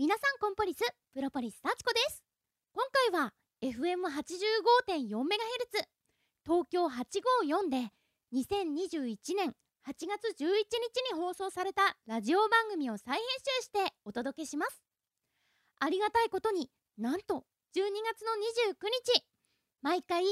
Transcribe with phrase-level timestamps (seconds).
[0.00, 0.78] 皆さんコンポリス
[1.12, 2.22] プロポリス幸子です。
[2.72, 5.04] 今回は FM85.4MHz
[6.42, 7.92] 東京854で
[8.32, 9.52] 2021年
[9.86, 13.22] 8月11日に放送されたラジオ番組を再編
[13.60, 14.80] 集してお届けします。
[15.80, 17.44] ありがたいことになんと
[17.76, 18.32] 12月の
[18.72, 18.76] 29
[19.18, 19.22] 日
[19.82, 20.24] 毎回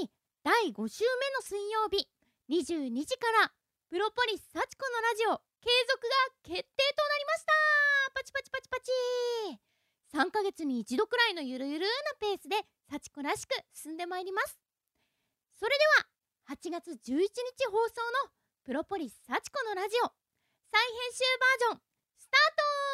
[0.45, 2.09] 第5週目の水曜日
[2.48, 3.53] 22時から
[3.91, 7.52] プロポリス幸子のラジオ継続が決定となりました。
[8.14, 8.93] パチパチパチパチ。
[10.14, 12.57] 3ヶ月に一度くらいのゆるゆるなペースで
[12.90, 14.58] 幸子らしく進んでまいります。
[15.58, 18.30] それでは8月11日放送の
[18.64, 20.08] プロポリス幸子のラジオ
[20.71, 21.25] 再編集
[21.68, 21.80] バージョン
[22.18, 22.88] スタート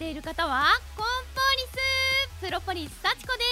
[0.00, 0.64] している方は
[0.96, 3.44] コンポリスプロポリス幸子で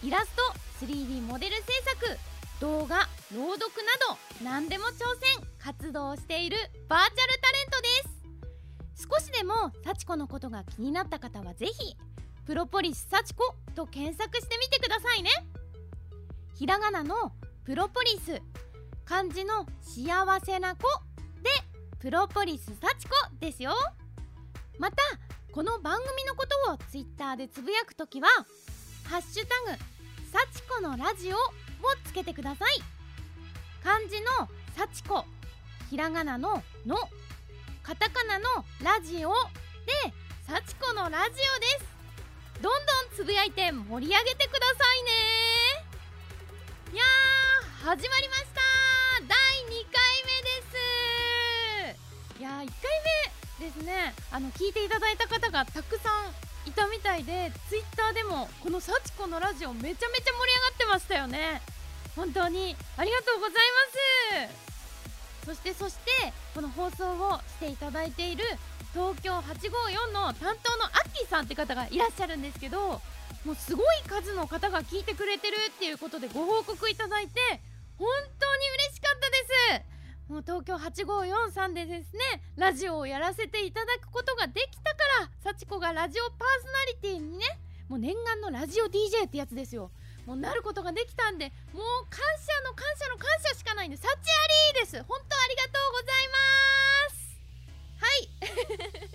[0.00, 0.06] す。
[0.06, 1.62] イラスト 3D モデル制
[2.00, 2.18] 作
[2.60, 6.56] 動画朗読など何でも挑戦活動している
[6.88, 7.82] バーチャルタレント
[8.94, 9.06] です。
[9.06, 11.94] 少しでも幸子のことが気になった方はぜひ
[12.46, 15.28] プロポリス幸子と検索してみてくださいね。
[16.54, 17.32] ひらがなの
[17.66, 18.40] プロポリス
[19.04, 20.84] 漢字の幸せな子
[21.42, 21.50] で
[21.98, 23.74] プロポリス幸子ですよ。
[24.78, 24.96] また
[25.54, 28.26] この番組のことをツイッターでつぶやくときは
[29.06, 29.78] 「ハッシュタグ
[30.32, 31.40] 幸子のラジオ」を
[32.04, 32.82] つけてください。
[33.84, 35.24] 漢字の幸子
[35.90, 36.98] ひらがなの「の」
[37.84, 39.32] カタカナの「ラジオ」
[39.86, 40.12] で
[40.44, 41.84] 幸子のラジオです。
[42.60, 45.10] どんどんつぶやいて盛り上げてくださいね。
[46.94, 48.60] いやー始まりました。
[49.20, 50.42] 第2回目
[51.92, 51.94] で
[52.34, 52.40] す。
[52.40, 53.23] いやー1回目
[53.58, 54.14] ですね。
[54.30, 56.10] あの聞いていただいた方がたくさ
[56.66, 60.20] んいたみたいでツイッターでもこの幸子のラジオめちゃめちゃ盛り上が
[60.74, 61.62] ってましたよね。
[62.16, 63.52] 本当にありがとうござい
[64.46, 64.64] ます。
[65.46, 68.44] そしてそしてこの放送をしていただいている
[68.94, 73.02] 東京854の担当のアッキーさんって方がいらっしゃるんですけど
[73.44, 77.53] もうすごい数の方が聞いてくれてるっていうことでご報告いただいて
[80.94, 82.20] 8543でですね
[82.56, 87.44] ラジオをやらせていただくことができたから幸子がラジオパーソナリティにね
[87.88, 89.90] もう念願のラジオ DJ ってやつですよ。
[90.24, 94.14] もうなることができたんでもう感謝の感謝の感謝しかないんで幸あ
[94.72, 94.96] りです。
[95.02, 97.34] 本当ありがとうございます。
[98.00, 99.10] はい。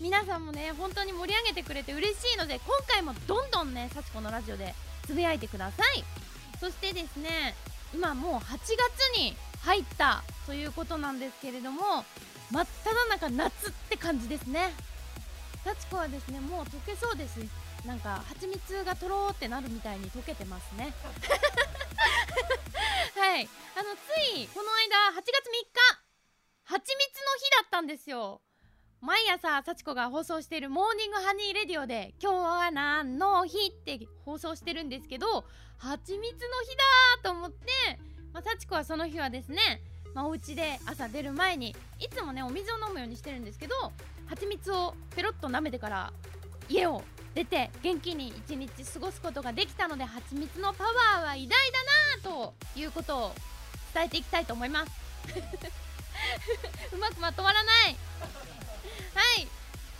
[0.02, 4.74] 皆さんもね本当に盛り上げてくれて嬉しいので今回もどんどんね幸子のラジオで
[5.06, 6.04] つぶやいてください。
[6.58, 7.54] そしてですね
[7.94, 8.76] 今もう8月
[9.16, 12.04] に入ったということなんですけれども
[12.50, 14.72] 真っ只中夏って感じですね。
[15.64, 16.40] 幸子はですね。
[16.40, 17.38] もう溶けそうです
[17.86, 20.92] なんか蜂蜜がとろーってなるみたいに溶けてますね。
[23.16, 23.48] はい。
[23.76, 23.98] あのつ
[24.38, 26.10] いこの間8月3日
[26.64, 28.42] 蜂蜜の日だったんですよ。
[29.00, 35.46] 毎朝幸子が放送しているモーニングハニーレディオで「今日は何の日?」って放送してるんですけど
[35.78, 36.84] 蜂蜜の日だ
[37.22, 37.98] と思って、
[38.32, 39.58] まあ、幸子はその日はですね、
[40.14, 43.74] まあ、お家で朝出る前にいつもねお水を飲むようにしてるんですけど
[44.26, 46.12] 蜂蜜をペロッと舐めてから
[46.68, 47.02] 家を
[47.34, 51.58] 出て元気に一日過ごすことができたので蜂蜜のパワーは偉大
[52.24, 53.32] だなということを
[53.94, 54.92] 伝えていきたいと思います。
[56.92, 57.96] うまくまとまらない。
[59.14, 59.48] はい。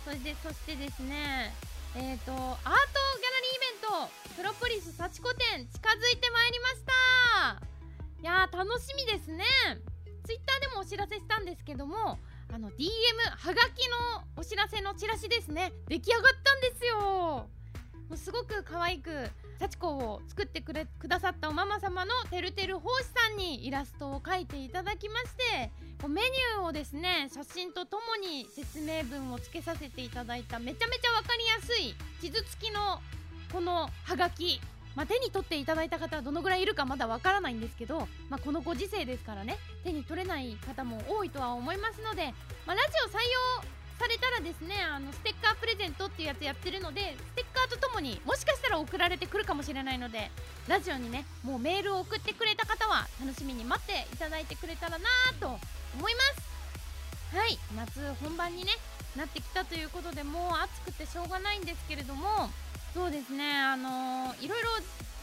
[0.05, 1.53] そしてそしてですね
[1.95, 6.75] えっ、ー、とアートギャラリーイベントプロポリス幸子店近づいてまいりまし
[7.61, 7.70] た。
[8.23, 9.43] やー楽しみですね。
[10.25, 12.19] ツイッターでもお知らせしたんですけども
[12.53, 12.85] あの DM
[13.37, 15.73] はがきのお知らせのチラシですね。
[15.87, 17.49] 出来上がったんですよ。
[18.11, 25.71] もうすごく可愛く幸子を作ってくれくださったおママ様のてるてる奉仕さんにイラストを描いていただきまして
[26.01, 32.99] こうメニューをですね写真とともに説明文をつけさせていただいためちゃめちゃ分かりやすい地図付きの
[33.53, 34.59] このハガキ
[34.95, 42.33] まあ、手に取っていただいた方はどのぐらいいるかまだわからないんですけど、まあ、このご時世ですからね手に取れない方も多いとは思いますので、
[42.65, 43.21] まあ、ラジオ採
[43.63, 50.31] 用されたらですねあのステッカープレゼントっていうやつやってるのでステッカーとともにもしかしたら送られてくるかもしれないので
[50.67, 55.05] ラジオにねもうメールを送ってくれた方は楽しみに待っていただいてくれたらな
[55.39, 55.47] と
[55.95, 56.51] 思います。
[57.35, 58.71] はい夏本番にね
[59.15, 62.49] なってきたということでもう暑くてしょうがないんですけれども
[62.93, 64.69] そうですねあのいろいろ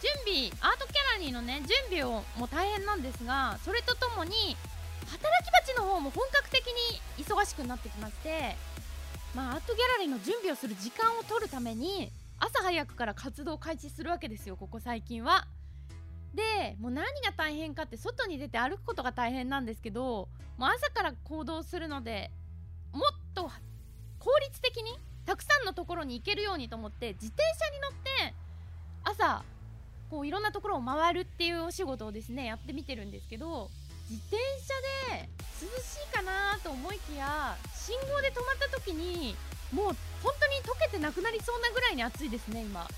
[0.01, 4.57] 準備アートギャラリーのね準備をもう大変なんですがそれとともに
[5.07, 8.57] 働き蜂の方も本格的に忙しくなってきまして
[9.35, 15.47] まあアートギャラリーの準備をする時間を取るために朝早くから活動を開始するわけですよここ最近は。
[16.35, 22.31] でもう何が大変かって外に出て歩くことが大変なんですけどもう朝から行動するので
[22.93, 23.51] もっと
[24.19, 24.99] 効率的に
[25.29, 28.35] たくさんのところに行けるようにと思って自転車に乗って
[29.05, 29.45] 朝
[30.09, 33.69] こういろんなところを回るっていうお仕事をですねやってみてるんですけど
[34.09, 34.41] 自転
[35.13, 35.29] 車で
[35.61, 39.37] 涼しいかなと思いきや信号で止まった時に
[39.71, 42.89] もう本当に溶けてなくなりそうなぐらいに暑いですね今。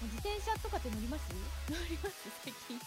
[0.00, 1.28] 自転車とかって乗ります？
[1.68, 2.80] 乗ります最近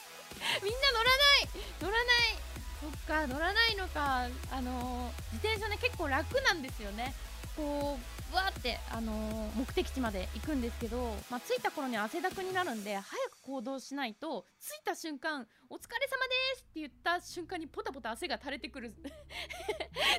[0.63, 1.49] みんな乗らない！
[1.79, 2.41] 乗らない！
[2.81, 4.25] そっか乗らないのか。
[4.49, 7.13] あのー自転車ね結構楽なんですよね。
[7.55, 18.93] こうわって、あのー目的地まで行くんですけど、まあ、着いた頃に汗だくになるんで早く行動しないと着いた瞬間「お疲れ様です」って言った瞬間にポタポタ汗が垂れてくる。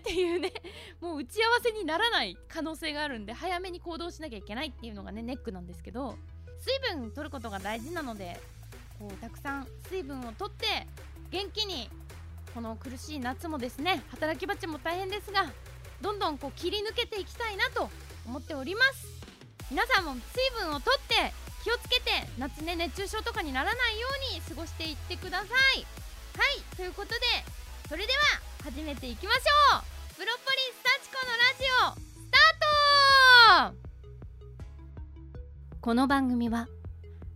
[0.00, 0.52] っていうね
[1.00, 6.18] もう打ち合わせにならない可能性があるんで早めに行動しなきゃいけないっていうのがねネックなんですけど
[6.58, 8.40] 水分取ることが大事なので
[8.98, 10.86] こうたくさん水分を取って
[11.30, 11.88] 元気に
[12.54, 15.52] この苦しい夏もですね働き蜂も大変ですが
[16.00, 17.67] どんどんこう切り抜けていきたいな
[18.28, 19.08] 思っております。
[19.70, 20.22] 皆さんも水
[20.60, 21.32] 分を取って
[21.64, 25.48] 気をつけて夏ね熱中症とかにならないように過ごしていってください。
[25.48, 25.86] はい
[26.76, 27.20] ということで
[27.88, 28.18] それでは
[28.64, 29.82] 始めていきましょう。
[30.14, 33.76] プロポリス幸子のラジオスタート！
[35.80, 36.68] この番組は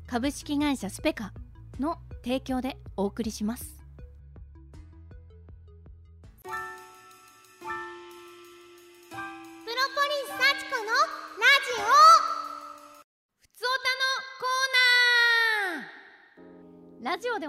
[0.07, 1.33] 株式会社スペカ
[1.81, 3.82] の提供でお送りします。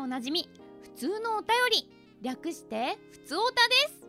[0.03, 0.49] おなじみ
[0.81, 1.89] 普通のお便り。
[2.21, 4.07] 略してふつおたです。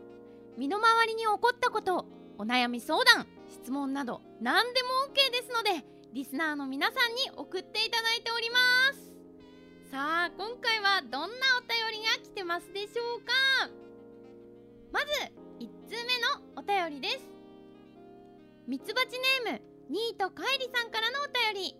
[0.57, 2.05] 身の回りに起こったこと
[2.37, 8.57] お悩み相談質問など何でも OK ですのでリスナーの皆さんに送っていただいておりま
[8.93, 9.11] す。
[9.89, 11.27] さあ今回はどんな
[11.57, 13.31] お便りが来てますでしょうか。
[14.91, 15.05] まず
[15.59, 17.25] 1通目のお便りです。
[18.67, 21.77] ミツバチネームニートカイリさんからのお便り。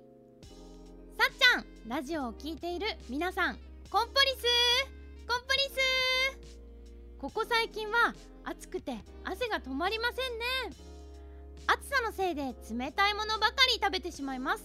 [1.18, 4.44] さっちゃんラジオを聞いている皆さんコンポリス。
[5.28, 5.78] コンポリス。
[7.20, 10.16] ここ最近は暑くて汗が止まりません
[10.72, 10.76] ね。
[11.68, 14.64] 暑さのせいで冷たいものばかり食べてしまいます。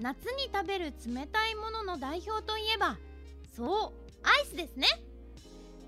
[0.00, 2.96] 夏に食べる冷たいものの代表といえば
[3.54, 4.86] そうアイスですね。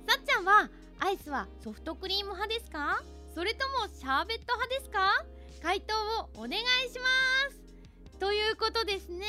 [0.07, 3.03] さっちゃんはアイスはソフトクリーム派ですか？
[3.35, 5.25] それともシャーベット派ですか？
[5.63, 6.55] 回答をお願い
[6.93, 7.07] しま
[7.51, 8.19] す。
[8.19, 9.25] ということですね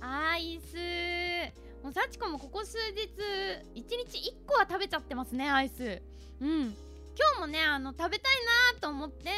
[0.00, 1.63] アイス。
[1.84, 3.10] もう幸子もここ数日
[3.78, 6.00] 1日1個は食べちゃってますねアイス。
[6.40, 6.74] うん。
[7.16, 8.32] 今日もねあの食べたい
[8.74, 9.30] なと思って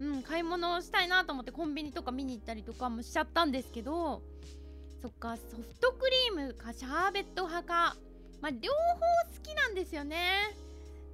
[0.00, 4.20] うん、買い物をしたいなと思ってコンビニとか見に行ったりとかもしちゃったんですけど
[5.00, 7.96] そっかソフトクリームかシャーベット派か。
[8.40, 8.98] まあ両方
[9.36, 10.16] 好きなんですよね。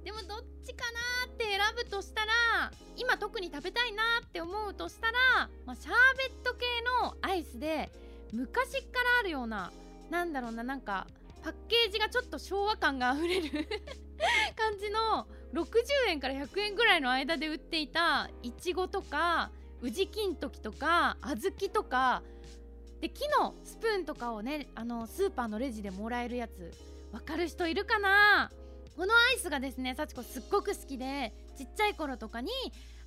[0.03, 0.85] でもどっちか
[1.25, 6.65] なって選ぶとしたら今特に食べたいなって思うとしたら、まあ、シャーベット系
[7.03, 7.91] のアイスで
[8.31, 9.71] 昔からあるような
[10.09, 11.07] なんだろうななんか
[11.43, 13.49] パッケージがちょっと昭和感があふれる
[14.57, 19.51] 感じの60円から100円ぐらいの間で売っていたいちごとか
[19.81, 22.21] 宇治金時とか小豆とか
[22.99, 26.73] で木のスプーンとかをねあのスーパーのレジでもらえるやつ
[27.13, 28.51] わかる人いるかな？
[28.95, 32.51] このアイスがですね幸子すっごく好きでちっちゃい頃とかに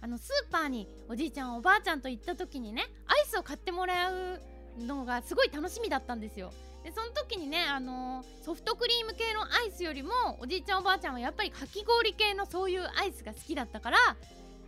[0.00, 4.40] あのスーパーにおじいちゃんおばあちゃんと行った時にねアイスを買ってもらう
[4.78, 6.52] のがすごい楽しみだったんですよ。
[6.84, 10.10] でその時にね、あのーソフトクリーム系のアイスよりも
[10.40, 13.98] おじいちゃんおばあちゃんはやっぱりかき氷系のそういうアイスが好きだったから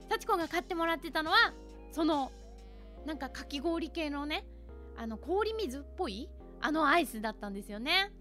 [0.09, 1.53] 幸子が買ってもらってたのは
[1.91, 2.31] その
[3.05, 4.45] なんかかき氷系のね
[4.97, 6.29] あの氷水っぽい
[6.61, 8.13] あのアイスだったんですよね。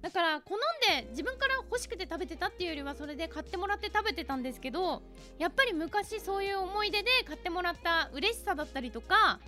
[0.00, 0.58] だから好ん
[1.02, 5.02] で自分から欲しくて食べてたっていうよりはそれで買ってもらって食べてたんですけど
[5.38, 9.40] やっぱり昔そういう思い出で買ってもらった嬉しさだったりとか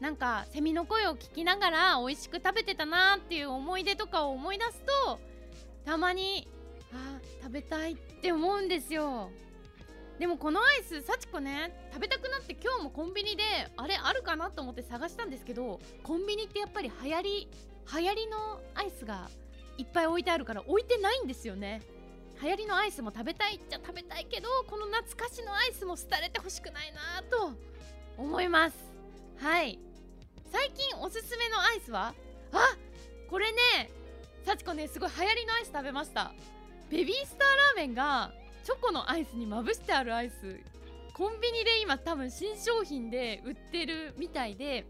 [0.00, 5.18] なんかセミの声を聞きながら美味しく食べてたなっていう思い出とかを思い出すと
[5.84, 6.46] たまに
[6.92, 9.30] あ食べたいって思うんですよ。
[10.18, 13.42] でもこのアイス幸子ね食べたくなって今日もコンビニで
[13.76, 17.48] あれあるかなと思って探したんですけどコンビニってやっぱり流行り
[17.94, 19.28] 流行りのアイスが
[19.76, 21.82] いっぱい置いてあるから置いてないんですよね。
[22.42, 27.52] 流行りのアイスも食べたいっちゃ食べたいけどこの懐かしのアイスも廃れてほしくないなと
[28.18, 28.76] 思います。
[29.38, 29.85] はい。
[30.50, 32.14] 最近おすすめのアイスは？
[32.52, 32.76] あ
[33.28, 33.90] これね
[34.44, 36.32] 幸子ねすごい流行りのアイス食べました。
[36.90, 38.32] ベビースターラーメンが
[38.64, 40.60] チョコのアイスにまぶしてあるアイス。
[41.14, 44.86] コンビニで今多分新商品で売ってるみたいで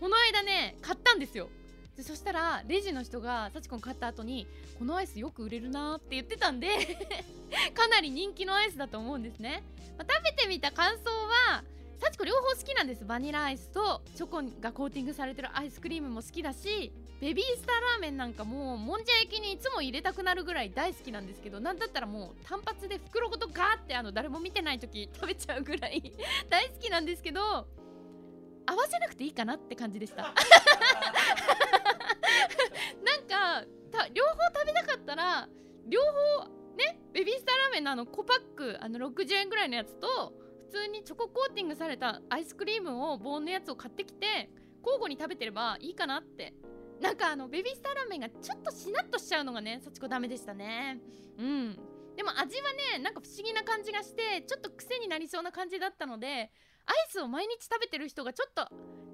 [0.00, 1.48] この間ね買ったんですよ。
[1.96, 4.46] でそしたらレジの人が幸子に買った後に
[4.78, 6.68] このアイスよく売れるなって言ってたんで
[7.74, 9.62] かなり人気のアイスだと思うんですね、
[9.98, 11.62] まあ、食べてみた感想は
[12.00, 13.04] 幸子両方好きなんです。
[13.04, 26.14] バニラアイスとチョコがコーティングされてるアイスクリームも好きだしベビースターラーメンなんかもうもんじゃ焼きにいつも入れたくなるぐらい大好きなんですけどなんだったらもう単発で袋ごとガーってあの誰も見てない時食べちゃうぐらい
[26.48, 30.22] 大好きなんですけど合わせなくていいかなって感じでした。
[30.32, 30.34] なん
[33.26, 33.66] か
[34.14, 35.48] 両方食べなかったら
[35.86, 36.44] 両方
[36.76, 40.39] ねベビースターラーメンのあの小パックあの60円ぐらいのやつと普
[40.70, 44.50] 通にチョココーティングされたアイスクリームを棒のやつを買ってきて
[44.82, 46.54] 交互に食べてればいいかなって。
[47.00, 51.00] なんかあのベビースターラーメンがちょっとしなっとしちゃうのがね幸子ダメでしたね。
[51.38, 51.78] うん。
[52.14, 58.62] でも味はねなんか不思議な感じがしてちょっと癖になりそうな感じだったのでアイスを毎日食べてる人がちょっと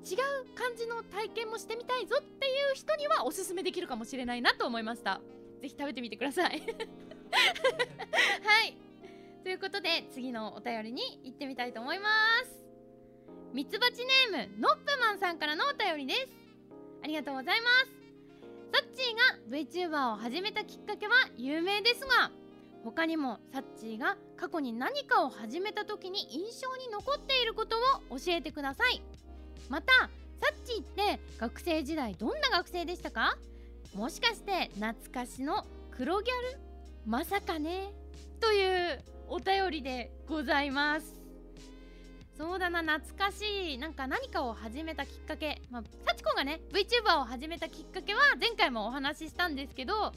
[0.04, 5.20] 違う感じの体験もしてみたいぞっていう人にはおすすめできるかもしれないなと思いました。
[5.60, 6.62] 是非食べてみてください。
[8.42, 8.85] はい。
[9.42, 12.08] ということで次のお便りに行ってみたいと思いま
[12.44, 12.50] す。
[13.54, 16.28] ミツバチネームのっぷマンさんからのお便りです。
[17.04, 17.92] ありがとうございます。
[18.72, 22.30] サッチーが VTuber を始めたきっかけは有名ですが
[22.84, 27.76] 他にもサッチーが過去に何かを始めた時に印象に残っていること
[28.10, 29.00] を教えてください。
[29.68, 30.08] またサ
[30.52, 33.38] ッチーって学生時代どんな学生でしたか？
[33.94, 36.58] もしかして懐かしの黒ギャル？
[37.06, 37.92] まさかね。
[38.40, 41.14] というお便りでございます。
[42.36, 43.78] そうだな懐かしい。
[43.78, 45.60] なんか何かを始めたきっかけ。
[45.70, 50.12] まあ幸子がね VTuber を始めたきっかけは前回もお話ししたんですけど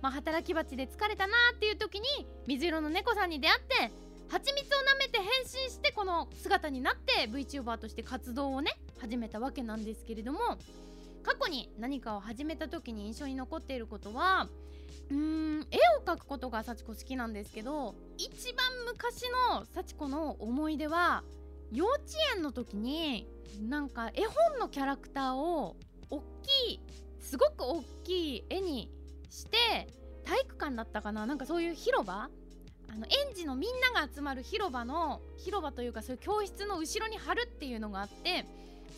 [0.00, 2.06] まあ、働き蜂で疲れたなっていう時に
[2.46, 3.90] 水色の猫さんに出会って
[4.28, 10.38] 蜂蜜を舐めて変身してこの姿になって VTuber として活動をね始めたわけなんですけれども
[11.22, 14.48] 過去に何かを始めた時に印象に残っていることは
[15.10, 21.24] うん絵を描くことが幸子好きなんですけど一番昔の幸子の思い出は
[21.72, 22.02] 幼稚
[22.36, 23.26] 園の時に
[23.68, 25.76] なんか絵本のキャラクターを
[26.10, 26.80] 大きい
[27.20, 28.90] すごく大きい絵に
[29.30, 29.88] して
[30.24, 31.26] 体育館だったかな？
[31.26, 32.28] なんかそういう広場？
[32.90, 38.46] あの園児のみんなが集まる広場の広場というかそういう教室の後ろに貼るっていうのがあって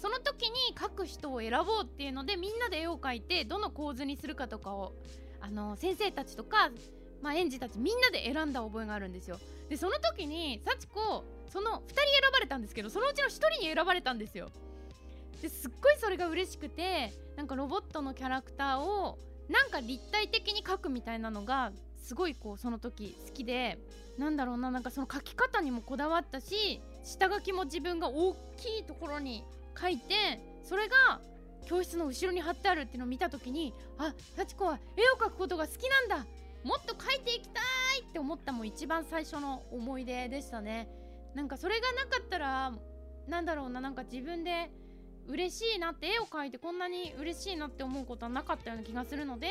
[0.00, 4.92] その時に描く人を選ぼうっていうのでみんなで絵を描いてどの構図にするかとかを
[5.40, 6.70] あの先生たちとか、
[7.22, 9.38] まあ、園児たちみんなで選んだ覚えがあるんですよ。
[9.68, 14.50] でその時に幸子その2人選ばれたんですけどそのうちの1人に選ばれたんですよ。
[15.40, 19.18] ですっごいそれが嬉しくてなんかロボットのキャラクターを
[19.48, 23.78] なんか立体的に描くみたいなのがすごいこうその時好きで
[24.18, 29.44] なんだろうななんかその描き方にもこだわったし下書きも自分が大きいところに
[29.80, 31.20] 書いてそれが
[31.70, 36.26] 教室の後ろに貼ってあるっていうのを見た時にあ幸子は絵を描くことが好きなんだ。
[36.64, 37.60] もっと描いていきた
[37.96, 40.88] いって思ったもう一番最初の思い出でしたね。
[41.32, 42.72] なんかそれがなかったら
[43.28, 44.68] なんだろうななんか自分で
[45.28, 49.46] 嬉しいなって絵を描いてこんなに嬉しいなって思うことはなかったような気がするので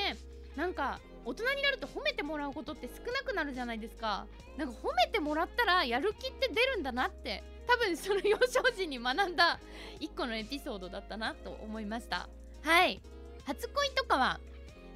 [0.58, 4.28] なんか大人になると褒めてもらうことって少なくなるじゃないですか。
[4.58, 9.60] なんか褒めてもらったらやる気って出るんだなって多分その幼少時に学んだ
[10.00, 12.28] 一個のエピソードだったなと思いました。
[12.64, 13.00] はい。
[13.46, 14.40] 初恋とかは。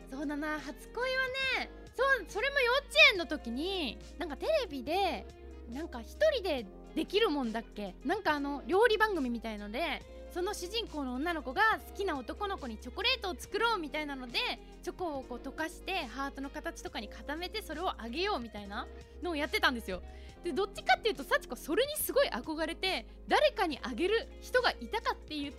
[0.10, 0.36] そうだ。
[0.36, 5.24] な初恋はねそうそれも幼稚園の時になんかテレビで
[5.72, 6.65] なんか一人で
[6.96, 7.94] できるもんだっけ？
[8.03, 10.01] なんかあの料理番組みたいので
[10.34, 11.62] その主人公の女の子が
[11.92, 14.39] 好きな男の子にチョコレートを作ろうみたいなので
[14.82, 18.88] チョコをこう溶かしてハートの形とかに固めてそれをあげようみたいな
[19.22, 20.01] のをやってたんですよ。
[20.43, 25.57] でどっちかっていうと幸子それにすごい憧れて誰かにあげる人がいたかっていうと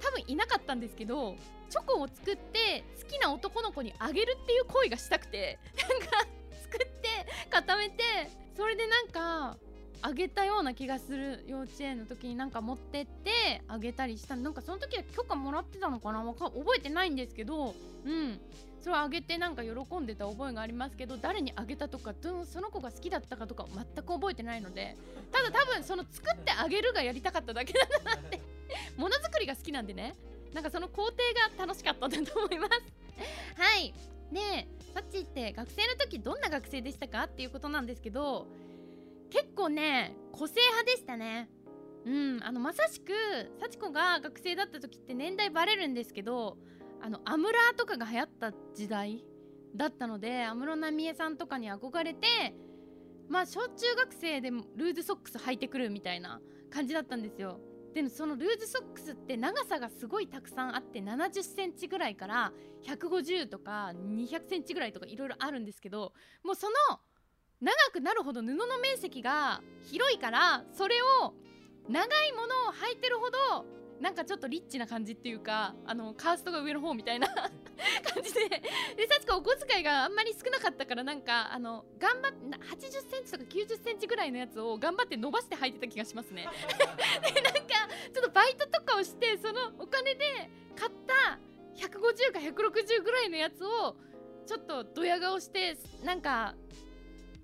[0.00, 1.36] 多分いなかったんですけど
[1.68, 6.26] チョコを作って好きな男の子にあげるっていう行為がしたくてなんか
[6.62, 7.08] 作って
[7.48, 8.02] 固めて
[8.56, 9.56] それでなんか
[10.02, 16.24] あげたような気がする幼稚園の時になんか持ってってあげたりしたなんかその時は許可もらってたのかな。
[16.38, 17.74] 覚えてないんですけど。
[18.04, 18.40] うん。
[18.80, 22.14] それをあげてなんか喜んでた覚えがありますけど誰にあげたとか
[22.50, 24.96] その子が好きだったかとか全く覚えてないので。
[25.30, 28.40] ただ多分その作ってあげるがやりたかっただけなんだなって。
[28.96, 30.14] ものづくりが好きなんでね。
[30.54, 31.16] なんかその工程
[31.56, 32.72] が楽しかったんだと思います。
[33.56, 33.92] はい。
[34.32, 38.46] でサッチって学生の時どんな学生でしたかっていうことなんですけど
[39.30, 41.48] 結構ね個性派でしたね。
[42.04, 43.12] うんあのまさしく
[43.60, 46.56] 幸子が学生だった時って年代バレるんですけど
[47.02, 49.24] あのアムラーとかが流行った時代
[49.76, 52.54] だったので安室奈美恵さんとかに憧れて
[53.28, 57.60] まあ小中学生でもルーズソックス履いてくるみたいな感じだったんですよ。
[57.94, 62.52] でもそのルーズソックスって長さがすごいたくさんあって7 0センチぐらいから
[62.84, 66.12] 150とか200センチぐらいとかいろいろあるんですけど
[66.44, 67.00] もうその
[67.60, 71.34] 長くなるほど布の面積が広いからそれを
[71.88, 73.66] 長いものを履いてるほど
[74.00, 77.28] なんかちょっとリッチな感じっていうかあのカーストが上の方みたいな
[78.14, 78.48] 感じで
[78.96, 86.48] で幸子お小遣いがあんまり少なかったからなんかあの頑張って8 0センチとか9 0センチぐらいのやつを頑張って伸ばして履いてた気がしますね。
[87.34, 87.60] でなんか
[88.12, 91.38] ちょっとバイトとかをしてそのお金で買った
[91.76, 93.96] 150か160ぐらいのやつを
[94.46, 96.54] ちょっとドヤ顔してなんか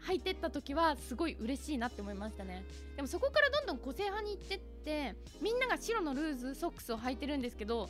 [0.06, 2.64] 履いてった時はすごい嬉しいなって思いましたね。
[2.94, 7.88] でもそこからどんどん個性派に行ってってみんなが白のルーズソックスを履いてるんですけど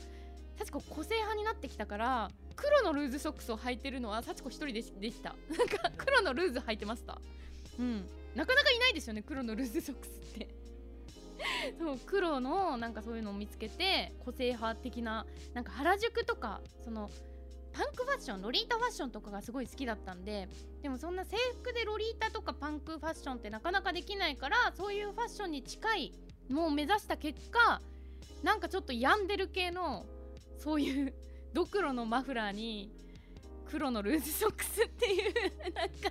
[0.58, 5.36] 幸子個性派になってきたから黒のルーズソックスを履いてるのは幸子一人ででした。
[5.56, 7.20] なんか黒のルーズ履いてました。
[7.78, 8.08] うん。
[8.34, 10.48] なかなかいないですよね黒のルーズソックスって。
[11.78, 17.10] そう黒のなんかそういうのを見つけて個性派的ななんか原宿とかその
[17.76, 20.48] パンクファッションロリータファッションとかがすごい好きだったんで
[20.82, 26.12] でもそんな制服でロリータとかパンクファッションってなかなかできないからそういうファッションに近い
[26.48, 27.82] のを目指した結果
[28.42, 30.06] なんかちょっと病んでる系の
[30.58, 31.14] そういう
[31.52, 32.90] ドクロのマフラーに
[33.68, 36.10] 黒のルーズソックスっていうなんかちょ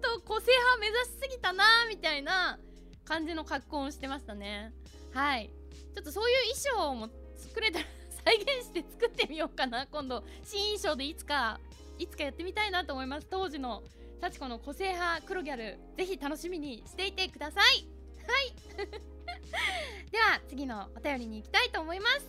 [0.00, 2.58] と個性派目指しすぎたなみたいな
[3.04, 4.72] 感じの格好をしてましたね。
[5.12, 5.50] はい。
[5.94, 7.84] ちょっとそういう衣装も作れたら
[8.28, 10.22] 再現して作ってみようかな今度。
[10.44, 11.58] 新衣装でいつか
[11.98, 13.26] いつかやってみたいなと思います。
[13.30, 13.82] 当時の
[14.20, 15.78] 幸子の個性派黒ギャル。
[15.96, 17.88] ぜひ楽しみにしていてください。
[18.28, 18.54] はい。
[20.12, 22.26] では次のお便りに行きたいと思います。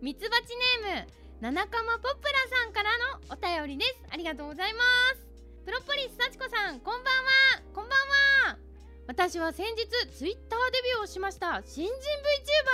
[0.00, 1.08] ミツバチネーム
[1.40, 4.00] 七カマポップラさんからのお便りです。
[4.10, 4.82] ありがとうございま
[5.14, 5.24] す。
[5.64, 7.30] プロポリス幸子さんこんばんは。
[7.72, 8.08] こんばん
[8.50, 8.58] は。
[9.06, 11.92] 私は先日ツイッターデビューをしました新人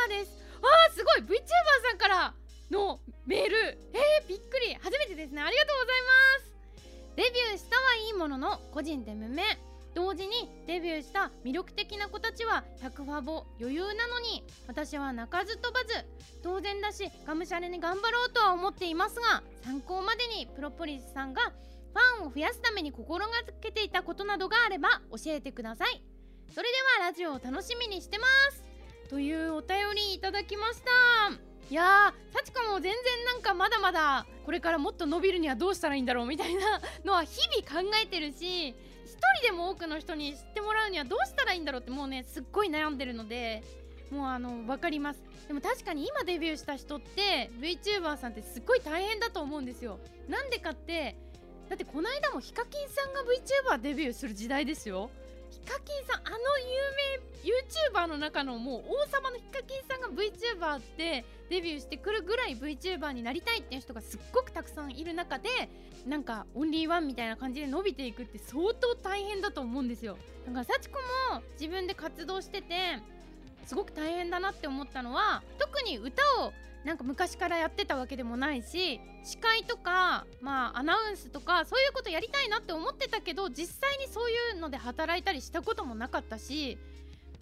[0.07, 0.49] VTuber です。
[0.63, 1.21] あーすごい。
[1.21, 1.45] VTuber
[1.91, 2.35] さんから
[2.71, 3.79] のメール。
[3.93, 4.75] えー、びっくり。
[4.81, 5.43] 初めてですね。
[5.43, 6.49] ありがとうございます。
[7.17, 9.43] デビューしたはいいものの個人で無名。
[9.95, 13.47] 同時にデビューした魅力的な子たちは100ファボ。
[13.61, 16.07] 余裕なのに私は鳴かず飛ばず
[16.43, 26.03] 当然だしがむしゃらに頑張ろうとは思っていますが参考までにプロポリスさんがファンを増やすために心がけていたことなどがあれば教えてください。
[26.55, 28.63] それではラジオを楽しみにしてます。
[29.09, 31.48] というお便りいただきました。
[31.71, 32.93] いやー幸子も全然
[33.27, 38.75] なんかまだまだこれからもっと伸びるにはどうしたらいいんだろうみたいなのは日々考えてるし一
[39.43, 43.63] 人でも多くの人に知ってもらうにはどうしたらいいんだろうってもうねすっごい悩んでるので
[44.11, 45.21] もうあの分かります。
[45.47, 49.99] でも確かに今デビューした人って VTuber さんってすっごい大変だと思うんですよ。
[50.29, 51.17] なんでかって
[51.69, 53.21] だってこの間もヒカキンさんが
[53.77, 55.11] VTuber デビューする時代ですよ。
[55.51, 57.29] ヒカキンさんあの有名
[57.93, 65.49] YouTuber の中のもう王様のヒカキンさんが VTuber ってデビューしてくるぐらい VTuber になりたいっていう人がすっごくたくさんいる中で
[66.07, 70.17] なんかオンリーワンみたいな感じで伸びていくって相当大変だと思うんですよ。
[70.47, 70.95] だから幸子
[71.35, 73.01] も自分で活動してて
[73.67, 76.53] すごく大変だなって思ったのは特に歌を
[76.85, 86.79] なんか昔からやってたわけでもないし司会とか、まあ、アナウンスとかそういうことやりたいなって思ってたけど実際にそういうので働いたりしたこともなかったし、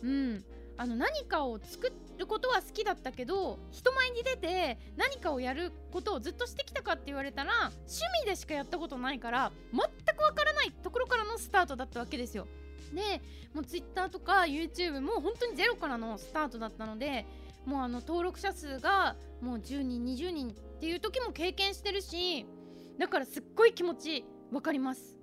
[0.02, 0.44] うん、
[0.78, 9.80] あの何かを作ることは好きだったけど人前に出て何かをやることをずっとしてきたかって言われたら趣味でしかやったことないから全
[10.16, 12.46] くわからないところからのスタートだったわけですよ。
[12.94, 13.20] で
[13.52, 17.26] もう Twitter とか YouTube も本当にゼロからのスタートだったので
[17.66, 22.46] もうあの登録者数がもう10人20人っていう時も経験してるし
[22.98, 25.18] だからすっごい気持ち分かります。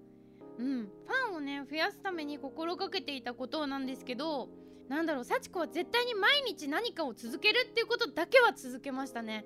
[0.59, 0.83] うん。
[0.83, 4.49] ファンをね増やすために心がけていたことなんですけど
[4.89, 9.45] なんだろう幸子は絶対に毎日何かを続けるっていうことだけは続けましたね。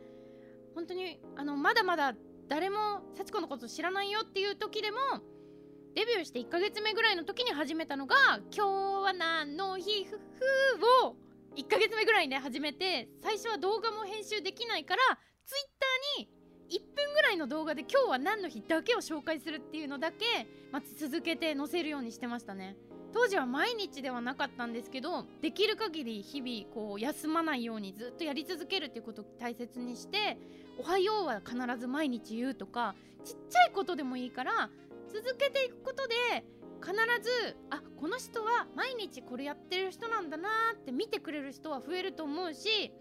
[0.74, 2.16] 本当にあのまだまだ
[2.48, 4.98] 誰も幸子のこと知らないよっていう時でも
[5.96, 8.16] デビューして1ヶ月目ぐらいの時に始めたのが
[8.56, 10.20] 「今日は何の日ふふ」
[11.08, 11.16] を
[11.58, 15.02] 1ヶ月目ぐらいで始めて最初は動画も編集できないから
[15.44, 16.30] ツイッターに
[16.70, 22.76] 1分ぐらいの動画で今日は何の日だけを紹介するっていうのだけ待ち続けて載せるようにしてましたね。
[23.14, 30.38] 当時は毎日ではなかったんですけどできる限り日々こう休まないようにずっとやり続けるっていうことを大切にして
[30.78, 34.70] 「おはよう」は必ず毎日言うとかちっちゃいことでもいいから
[35.08, 36.46] 続けていくことで
[36.78, 42.92] 必ずあこの人は毎日これやってる人なんだなって見てくれる人は増えると思うし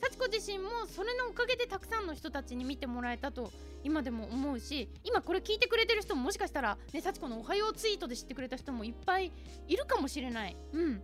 [0.00, 3.52] 幸子自身もそれのおかげでたくさんの人たちに見てもらえたと
[3.84, 9.32] 今でも思うし今これ聞いてくれてる人ももしかしたらね幸子の「おはよう」ツイートで知ってくれた人もいっぱい
[9.68, 10.56] いるかもしれない。
[10.72, 11.02] うん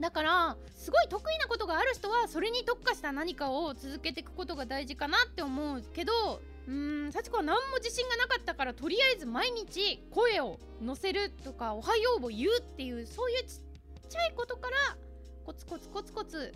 [0.00, 14.96] だからすごい得意なことがある人はそれに特化した何かを続けていくことが大事かなって思うけどうーん幸子は何も自信がなかったからとりあえず毎日声を乗せるとか「おはよう」を言うっていうそういうちっちゃいことから
[15.44, 16.54] コツコツコツコツ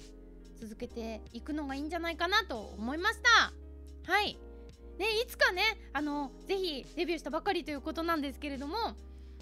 [0.61, 3.53] 続けていくのがいいんじゃないかなと思いました。
[4.11, 4.39] はい。
[4.99, 8.97] ねいつかねあのぜひデビューしたばかりということなんですけれども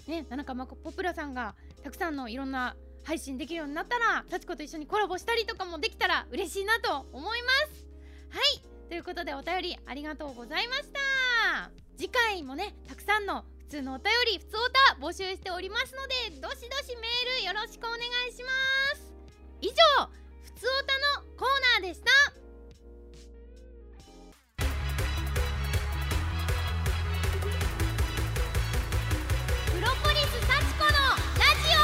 [0.05, 7.85] ね七かまポプラさんがたくさんのいろんな配信できるようになったら幸子と一緒にコラボしたりとかもできたら嬉しいなと思います。
[8.29, 8.76] はい。
[8.87, 10.99] ということでお便りありがとうございました。
[11.97, 18.49] 次回もねたくさんの普通のお便り普通おた募集しておりますのでどしどしメールよろしくお願いしま
[18.95, 19.11] す。
[19.59, 19.73] 以上
[20.43, 21.47] 普通おたのコー
[21.81, 22.09] ナーでした。
[29.71, 30.91] プロポリス幸子の
[31.37, 31.75] ラジ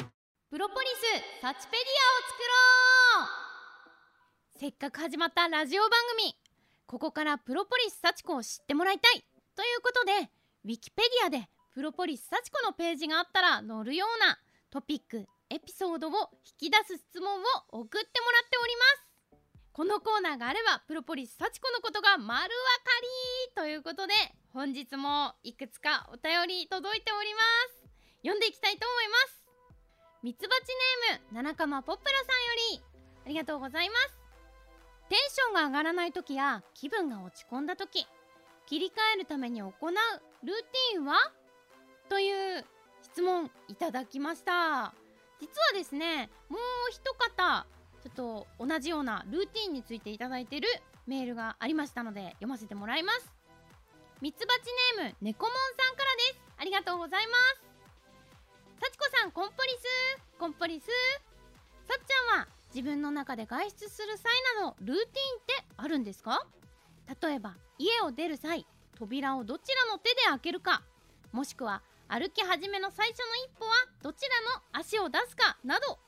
[0.00, 0.06] オ。
[0.50, 2.38] プロポリスサチペディアを作
[3.28, 3.43] ろう。
[4.56, 6.32] せっかく始まったラジオ番組。
[6.86, 9.26] ここからプロポリス幸子を知ってもらいたい。
[9.56, 10.30] ということで
[10.64, 14.38] ウィキペディアでプロポリス幸子のページがあったら載るような
[14.70, 18.82] トピックエピソードを引き出す質問を送ってもらっておりま
[19.34, 19.42] す。
[19.72, 22.46] このコーナーがあればプロポリス幸子のことが丸わか
[23.50, 23.54] り。
[23.56, 24.14] ということで
[24.52, 27.40] 本日もいくつかお便り届いておりま
[27.74, 27.90] す。
[28.22, 29.42] 読んでいきたいと思います。
[30.22, 30.62] ミツバチ
[31.10, 32.84] ネーム七かまポップラさんより
[33.26, 34.23] ありがとうございます。
[35.14, 38.04] テンションが上がらない時や気分が落ち込んだ時
[38.66, 41.14] 切り替えるために行うルーティンは？
[42.08, 42.64] という
[43.00, 44.92] 質問いただきました。
[45.40, 47.64] 実はですねもう一方
[48.02, 50.66] ちょっと同じようなルーティンについていただいてる
[51.06, 53.30] メールがありましたので読ませてもらいます。
[54.20, 54.62] ミツバチ
[54.96, 56.40] ネームネコモンさんからです。
[56.58, 57.62] ありがとうございます。
[58.80, 60.86] 幸子さんコンポリスコンポリス
[61.86, 65.06] さっちゃんは自分の中で外出する際などルーティンっ
[65.46, 66.44] てあるんですか？
[67.22, 68.66] 例えば家を出る際
[68.98, 70.82] 扉をどちらの手で開けるか
[71.30, 75.98] もしくは歩き始めの最初の一歩はどちらの足を出すかなど。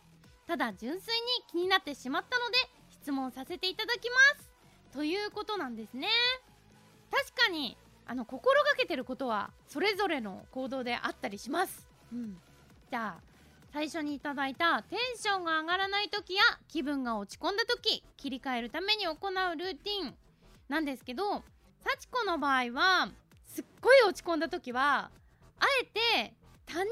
[0.46, 2.56] ただ純粋に気になってしまったので
[2.90, 4.50] 質問させていただきます。
[4.92, 6.08] ということなんですね。
[7.10, 7.76] 確かに
[8.06, 12.36] あの心がけてることはそれぞれの行動であったりします、うん、
[12.90, 13.20] じゃあ
[13.72, 20.14] 最初にいただいたテンションが上がらない時や気分が落ち込んだ時切り替えるために行うルーティン。
[20.68, 21.44] なんですけど
[21.84, 23.08] 幸子の場合は
[23.44, 25.10] すっごい落ち込んだ時は
[25.60, 26.34] あえて
[26.66, 26.86] 他人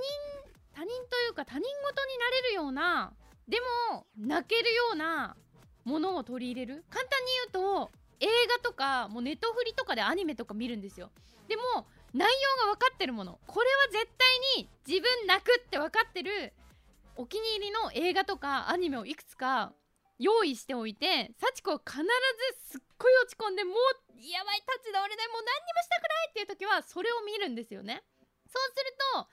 [0.72, 3.12] 他人というか他人事になれるような
[3.48, 3.58] で
[3.90, 5.36] も泣けるような
[5.84, 6.84] ものを取り入れる。
[6.90, 11.10] 簡単に言うと映画とかもうネットフリとかでアニメとか見るんですよ。
[11.48, 11.62] でも
[12.14, 12.28] 内
[12.60, 13.38] 容が分かってるもの。
[13.46, 14.06] これは絶
[14.56, 16.52] 対に自分泣くって分かってる
[17.16, 19.72] お気に入りの映画とかアニメをいくつか
[20.18, 22.08] 用意しておいて幸子は必ず
[22.70, 23.74] すっごい落ち込んでもう
[24.18, 28.02] やばい立ち直れないもう何にもしたくないっていう時はそれを見るんですよね。
[28.46, 29.28] そうすると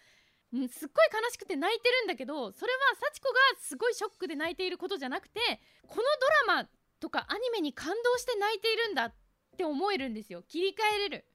[0.53, 5.39] うんすっごい悲しくて泣いてるんだけどそれは幸子がすごいショックで泣いていることじゃなくて
[5.87, 6.03] この
[6.47, 9.13] ドラマとかアニメに感動して泣いているんだっ
[9.57, 10.43] て思えるんですよ。
[10.43, 11.25] 切り替えれる。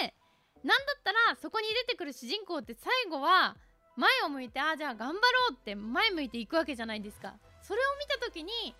[0.00, 0.14] で
[0.62, 3.56] なんだったらそこに出てくる主人公って最後は
[3.96, 7.34] 前を向いてああじゃあ頑張ろうって前向いていくわけじゃないですか。
[7.62, 8.74] それを見た時に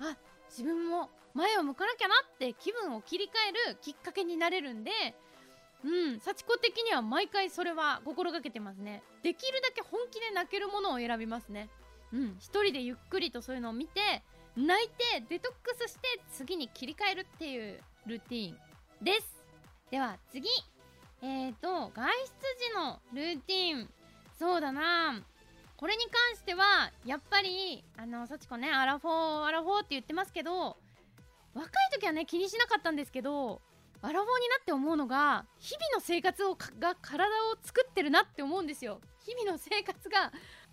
[0.00, 0.16] あ
[0.48, 3.30] 自分も前を向かなきゃなって気分を切り替
[3.66, 4.90] えるきっかけになれるんで
[5.84, 9.02] うん幸子的には毎回それは心がけてますね。
[9.22, 11.68] できるだけ本気で泣けるものを選びますね。
[12.12, 14.22] うん一人でゆっくりとそういうのを見て
[14.56, 18.58] 泣いてデトックスして次に切り替えるっていうルーティン
[19.02, 19.44] です。
[19.90, 20.48] では次。
[21.22, 23.88] えーと外出時のルーティン。
[24.38, 25.22] そうだな。
[25.76, 30.76] これに関してはやっぱりあの幸子ねアラフォーアラフォーって言ってますけど
[31.52, 33.60] 若い時はね気にしなかったんですけど
[34.00, 39.00] アラフォーになって思うのが日々の生活をが体を作ってるなって思うんですよ。
[39.26, 40.32] 日々の生活が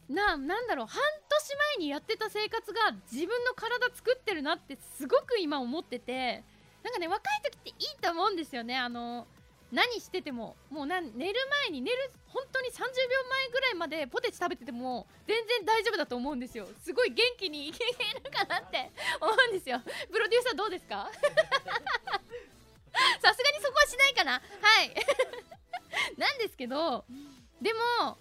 [0.10, 6.44] ななんだろう半年前にやってた生活が自分の体作ってるなってすごく今思ってて
[6.84, 8.78] なんかね若い時っていいと思うんですよね。
[8.78, 9.28] あの
[9.72, 11.16] 何しててももうな寝る
[11.68, 12.84] 前に寝る本当に30秒
[13.30, 16.68] 前ぐらいまでポテチ食べてても全然大丈夫だと思うんですよ。
[16.84, 17.94] すごい元気にいける
[18.32, 19.82] かなって思うんですよ。
[20.12, 21.10] プロデューサーどうですか？
[23.22, 24.34] さすがにそこはしないかな。
[24.34, 24.94] はい。
[26.18, 27.06] なんですけど
[27.62, 28.18] でも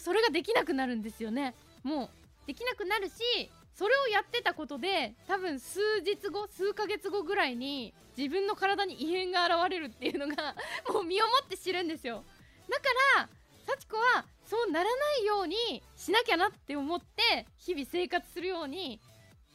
[0.00, 1.54] それができなくなるんですよね。
[1.82, 10.54] もうできなくなるしそれをやってたことで多分数日後数ヶ月後ぐらいに自分の体に異変が現れるっていうのが
[10.92, 12.24] もう身をもって知るんですよ。
[12.68, 12.84] だか
[13.18, 13.28] ら
[13.66, 19.00] 幸子はそうならないようにしなきゃなって思って日々生活するように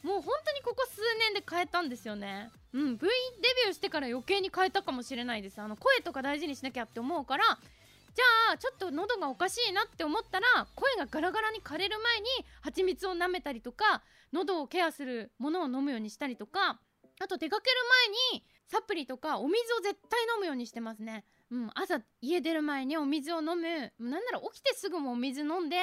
[0.02, 2.50] もう本当にここ数年で変えたんですよね。
[2.72, 3.08] うん V デ
[3.64, 5.60] ビューしてから余計に変えたかもしれないです。
[5.60, 7.58] あの声とか大事にしなきゃって思うから
[8.14, 12.26] じゃあちょっと喉がおかしいなって思ったら声がガラガラに枯れる前に
[12.62, 16.80] 蜂蜜を舐めたりとか喉をケアするものを飲むようにしたりとか
[17.20, 17.76] あと出かける
[18.32, 21.24] 前にサプリとかお水を絶対飲むようにしてますね。
[21.50, 23.92] うん、朝家出る前にお水を飲む。
[23.98, 25.76] なんなら起きてすぐもお水飲んで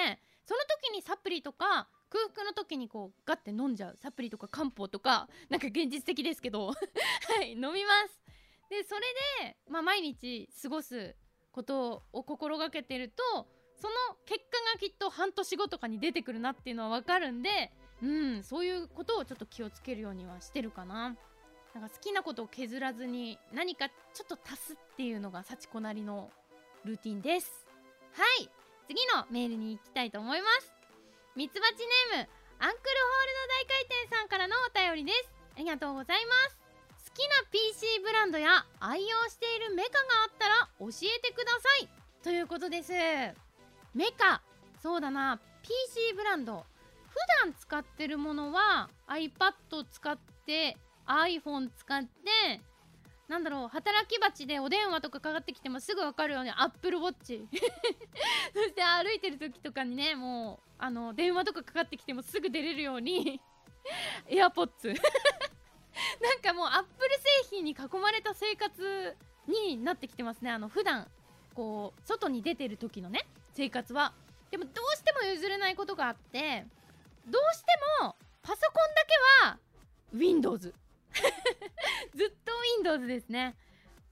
[0.45, 3.97] その時にサプリとか空腹の時にこうガッて飲んじゃう。
[3.97, 6.67] サプリとか漢方とかなんか現実的ですけど。
[6.71, 6.73] は
[7.43, 8.21] い飲みます。
[8.69, 9.01] でそれ
[9.41, 11.15] で、まあ、毎日過ごす
[11.55, 13.93] ことを心がけてるとその
[14.25, 17.71] 結果がきっと半年後とかに出てくるなっていうのは分かるんで
[18.03, 21.15] うんそういうことをちょっと気をつけるようにはしてるかな。
[21.73, 26.29] なんか好きなことを削らずに何かちょっと足すっていうのが幸子なりの
[26.85, 27.65] ルーティンです。
[28.13, 28.49] はい
[28.87, 30.73] 次のメールに行きたいと思います。
[31.35, 31.73] ミツバチ
[32.13, 35.31] ネームアンクルホールの大回転さんからのお便りです。
[35.55, 36.64] ありがとうございます。
[37.15, 41.89] きな PC ブランドや愛用しているメカがあったら教えてください。
[42.21, 42.91] ということです。
[43.93, 44.41] メカ
[44.83, 45.39] そうだな。
[45.63, 46.65] PC ブランド。
[47.07, 49.53] 普段使ってるものは iPad
[49.89, 50.75] 使って
[51.07, 52.61] iPhone 使って
[53.29, 63.39] なんだろう働き蜂でお電話とかかかってきてもすぐ分かるように Apple Watch そして歩いてる時とかにねもうあの電話とかかかってきてもすぐ出れるように
[64.29, 64.93] AirPods
[66.21, 69.15] なんかもうアップル製品に囲まれた生活
[69.47, 70.51] になってきてますね。
[70.51, 71.09] あの普段
[71.53, 74.13] こう外に出てる時のね生活は。
[74.51, 76.65] でもどうしても譲れないことがあって
[77.25, 77.65] どうして
[78.01, 79.59] もパソコンだけは
[80.13, 80.73] Windows
[82.15, 83.55] ずっと Windows ですね。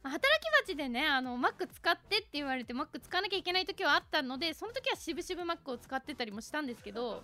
[0.04, 7.24] 働き蜂でねあの Mac 使ってって言われて Mac 使わなきゃいけない時はあったのでその時はしぶしぶ Mac を使ってたりもしたんですけど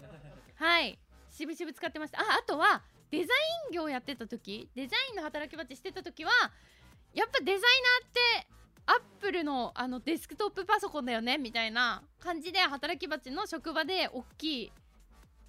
[0.56, 0.98] はい。
[1.30, 2.22] しぶしぶ使ってました。
[2.22, 3.28] ああとはデザイ
[3.72, 6.32] ン業やってた時デザインの働き蜂してた時は
[7.14, 8.48] やっぱデザイナーって
[8.86, 14.72] アップルのあのデスクトップパソコンだよねみたいな感じで働き蜂の職場で大きい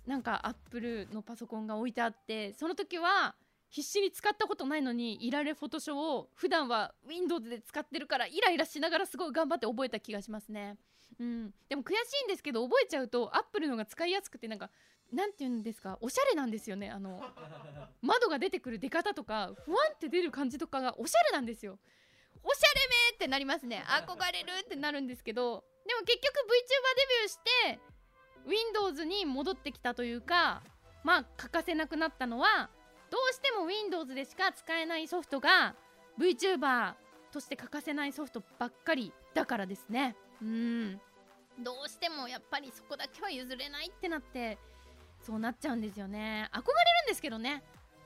[0.06, 3.34] なんかアップルのパソコンが置いてあってその時は
[3.70, 10.76] 必死に使ったことないのにいられフォトショーを普段は Windows で使ってるからイライラしながらすごい頑張って覚えた気がしますね。
[11.18, 14.70] うん、でも悔しいんですけど覚えちゃうとアップルのが使いやすくてなんか
[15.12, 15.98] なんて言うんですか？
[16.00, 16.90] おしゃれなんですよね。
[16.90, 17.20] あの
[18.00, 21.78] 窓が出てくる出方とかふわんって出る感じとかがおしゃれなんですよ。
[22.42, 23.84] おしゃれめってなりますね。
[23.86, 26.58] 憧れるってなるんですけどでも結局 VTuber
[26.96, 27.80] デビューして
[28.46, 30.62] Windows に戻ってきたというか
[31.04, 32.70] まあ欠かせなくなったのは
[33.10, 35.74] どうしても Windows でしか使えないソフトが
[36.18, 36.94] VTuber
[37.32, 40.16] として欠かせないソフトばっかりだからですね。
[40.40, 41.00] うん。
[41.58, 44.56] どうしてもやっぱりそこだけは譲れないってなって
[45.22, 46.48] そうなっちゃうんですよね。
[46.52, 46.68] 憧れる
[47.06, 47.62] んですけどね。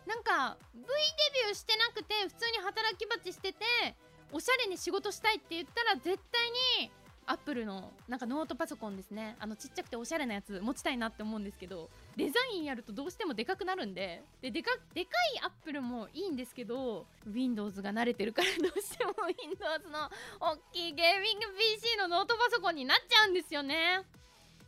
[0.07, 3.65] なんか V デビューしてなくて普通に働き蜂してて
[4.33, 6.51] おしゃれに仕事したいって言ったら絶対
[6.83, 6.91] に
[7.27, 9.37] アップルのなんかノートパソコンですね。
[9.39, 14.23] あのちっちゃくておしゃれなやつ持ちたいなって思うんですけどデザインやるとどうしてもでかくなるんで。
[14.43, 21.47] ででかでかいアップルもいいんですけど Windows が慣れてるからどうしても Windows の大きいゲーミング
[21.81, 24.03] PC のノートパソコンになっちゃうんですよね。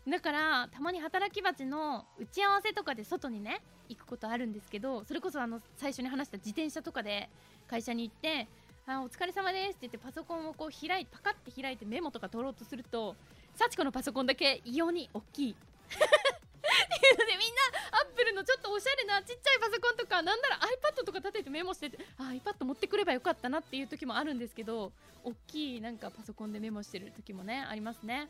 [0.09, 7.29] だからたまに働き蜂の打ち合わせとかで外にね行くことあるんですけどそれこそあの最初に話した自転車とかで
[7.67, 8.47] 会社に行って
[8.87, 13.17] 「あお疲れ様です」って言ってパソコンをこう開いパカッて開いてメモとか取ろうとすると
[13.57, 15.53] 幸子のパソコンだけ異様に大きい。
[15.53, 24.93] っていうのでみんなアップルのちょっとおしゃれなちっちゃいパソコンとかなんなら iPad とか立ててメモしててあ iPad 持ってくればよかったなっていう時もあるんですけど
[25.25, 28.29] 大きいなんかパソコンでメモしてる時もねありますね。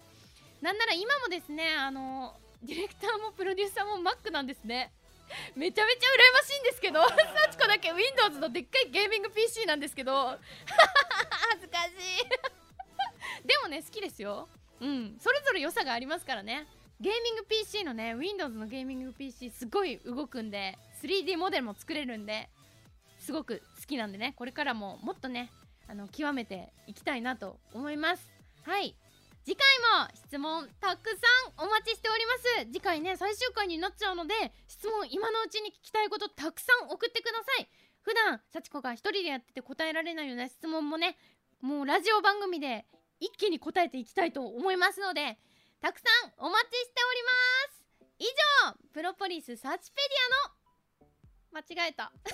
[0.60, 4.92] なんなら今もですねあのディレクターもプロデューサーも Mac なんですね。
[5.56, 10.38] めちゃめちゃ羨ましいんですけど 幸子だけ Windows のでっかいゲーミング PC なんですけど。
[11.50, 13.46] 恥ずかしい。
[13.46, 14.48] でもね好きですよ。
[14.80, 15.18] うん。
[15.20, 16.66] それぞれ良さがありますからね。
[17.00, 22.48] ゲーミング PC のね Windows のゲーミング PC すごい動くんで 3D モデルも作れるんで
[23.18, 24.32] すごく好きなんでね。
[24.36, 25.50] これからももっとね
[25.88, 28.30] あの極めていきたいなと思います。
[28.62, 28.94] はい。
[29.46, 29.62] 次回
[30.02, 32.66] も質問たくさんお待ちしております。
[32.74, 34.34] 次回ね最終回になっちゃうので
[34.66, 37.68] 質問今のうちに聞きたいことたくさん送ってください。
[38.02, 41.16] 普段幸子が一人でやってて答えられないような質問もね
[41.62, 42.86] もうラジオ番組で
[43.20, 45.38] 一気に答えていきたいと思いますので
[45.80, 47.30] たくさんお待ちしておりま
[47.70, 47.86] す。
[48.18, 48.24] 以
[48.66, 51.06] 上プロポリスサーチペディ
[51.54, 52.10] アの間違えた。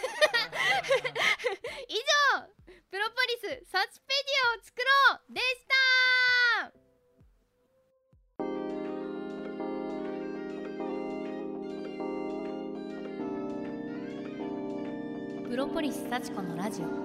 [1.92, 1.94] 以
[2.40, 2.48] 上
[2.90, 4.86] プロポリスサーチペディアを作ろ
[5.28, 6.91] うでした。
[15.52, 16.86] プロポリス幸子のラジオ。
[16.86, 16.98] なんで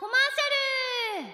[0.00, 1.28] コマーシャル。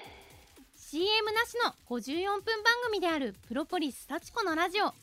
[0.76, 4.84] CM なしの54分番組であるプロポリス幸子のラジオ。
[4.84, 4.94] ない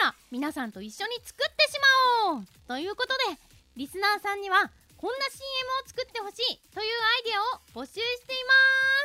[0.00, 1.78] なら皆さんと一緒に作ってし
[2.26, 2.42] まおう。
[2.68, 3.40] ということで
[3.74, 5.46] リスナーさんにはこんな CM
[5.82, 6.86] を作ってほしいというア
[7.20, 7.42] イデア
[7.80, 8.36] を募集してい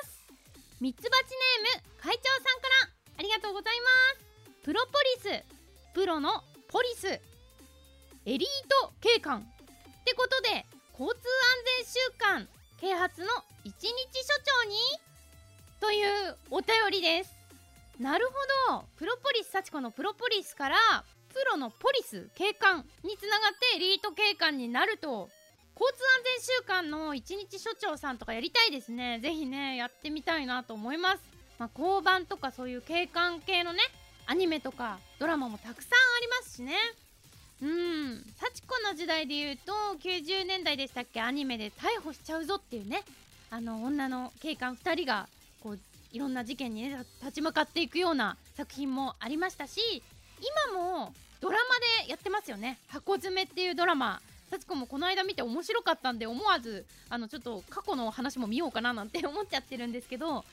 [0.04, 0.20] ます。
[0.82, 1.24] ミツバチ
[1.64, 3.88] ネーム会長さんからありがとうございま
[4.20, 4.26] す。
[4.62, 4.92] プロポ
[5.24, 5.42] リス
[5.94, 7.22] プロのポリスエ
[8.26, 8.42] リー
[8.84, 9.50] ト警官。
[10.06, 10.64] ってことで
[10.94, 11.18] 交通安
[11.82, 12.48] 全週間
[12.80, 13.28] 啓発の
[13.64, 14.30] 一日所
[14.62, 14.78] 長に
[15.80, 17.34] というお便りです。
[18.00, 18.28] なる
[18.68, 18.86] ほど。
[18.98, 20.78] プロポリス幸子のプロポリスから
[21.30, 25.28] プロのポリス警官につながってエリート警官になると
[25.74, 29.20] 交通安全週間の一日所長さんとかやりたいですね。
[29.24, 31.24] ぜひねやってみたいなと思います。
[31.58, 33.80] まあ、交番とかそういう警官系のね
[34.28, 36.76] アニメとかドラマもたくさんありますしね。
[37.62, 38.24] うん。
[38.40, 41.22] 幸子の時代で言うと90年代でしたっけ？
[41.22, 43.04] アニメで逮捕しちゃうぞっていうね。
[43.50, 45.28] あの女の警官2人が
[45.62, 45.80] こう
[46.12, 50.02] いろんな事件にね立ち向かっていくような作品もありましたし
[50.72, 54.22] 今もドラマでやってますよね「箱詰め」っていうドラマ。
[54.52, 60.46] 幸子もこの間見て面白かったんで思わずあのちょっと過去の話も見ようかななんて思っちゃってるんですけど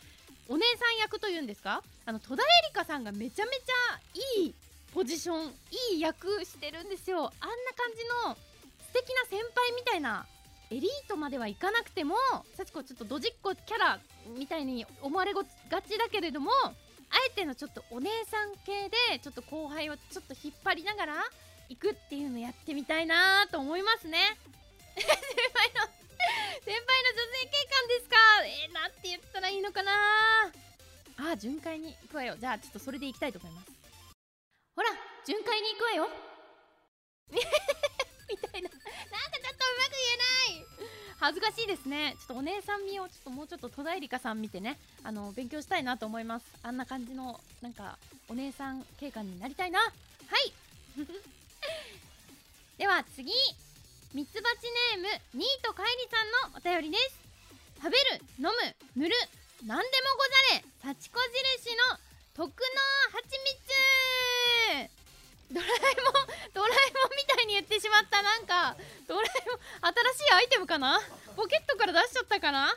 [0.49, 1.83] お姉さん役というんですか？
[2.07, 4.01] あの戸田恵梨香さんがめちゃめちゃ
[4.41, 4.55] いい
[4.93, 5.47] ポジション
[5.93, 7.19] いい役してるんですよ。
[7.19, 10.27] あんな感じの素敵な先輩みたいな
[10.71, 12.15] エリートまではいかなくても
[12.57, 14.01] 幸子ちょっとドジっ子キャラ
[14.37, 15.43] みたいに思われが
[15.83, 16.75] ちだけれどもあ
[17.29, 21.15] えてのちょっとお姉さん系でちょっと後輩をちょっと引っ張りながら
[21.69, 24.19] 行くっていうのやってみたいなと思いますね。
[24.95, 25.81] 先輩の
[26.65, 28.17] 先輩の女性警官ですか？
[28.45, 29.93] えー、なんて言ったらいいのかな？
[31.33, 32.37] あ巡回に行くわよ。
[32.39, 33.82] じゃあちょっとそれで行きたいと思います。
[34.75, 34.89] ほら
[35.25, 36.09] 巡回に行くわよ。
[37.33, 37.39] み
[38.39, 38.69] たいな。
[38.69, 40.67] なんかちょっとうまく言えない。
[41.19, 42.17] 恥ずかしいですね。
[42.19, 44.79] ちょっとお姉さん味をちょっともうちょっと戸田恵梨香さん見てね。
[45.05, 46.47] あの勉強したいなと思います。
[46.63, 49.81] あんな感じのなんかお姉さん警官になりたいな。
[49.81, 50.53] はい。
[52.79, 53.33] では次。
[54.15, 57.19] ミツバチネームニートカイリさんのお便りです。
[57.77, 58.53] 食べる飲む
[58.95, 59.15] 塗る
[59.65, 60.65] 何でもござれ。
[60.83, 61.99] 幸子印の
[62.35, 62.51] 特納
[63.11, 64.02] 蜂蜜
[65.53, 66.13] ドラえもん
[66.55, 69.61] ドラえもんみたいに言ってしまったなんかドラえもん
[70.17, 71.01] 新しいアイテムかな？
[71.37, 72.75] ポケットから出しちゃったかな？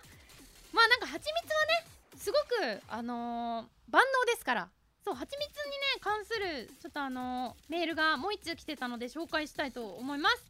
[0.73, 4.67] まあなんか蜂蜜はねすごくあのー、万能ですから。
[5.05, 10.43] そう蜂蜜にね関するちょっとあのー、メールがもう1通来てたので紹介したいと思います。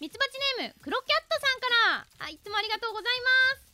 [0.00, 1.66] ミツバチネームクロキャットさんか
[2.20, 3.20] らあいつもありがとうござい
[3.56, 3.67] ます。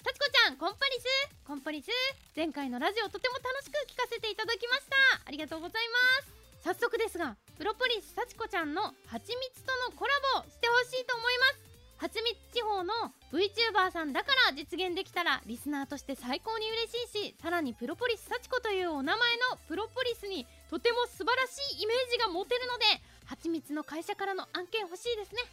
[0.00, 1.04] 幸子ちゃんコンパリス。
[1.44, 1.88] コンパリス。
[2.34, 5.28] 前回のラジオとても楽しく聞かせていただきました。
[5.28, 5.84] ありがとうござい
[6.16, 6.32] ます。
[6.64, 11.60] 早速ですがプロポリス幸子ちゃんのはちみつとのコラボしてほしいと思います。
[12.00, 22.86] はちみつ地方の VTuber さんだから実現できたらリスナーとして最高に嬉しいしさらにプロポリス幸子というお名前のプロポリスにとても素晴らしいイメージが持てるので
[23.26, 25.44] はちみつの会社からの案件欲しいですね。